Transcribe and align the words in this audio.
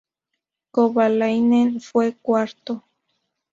Kovalainen 0.71 1.79
fue 1.79 2.15
cuarto. 2.15 2.83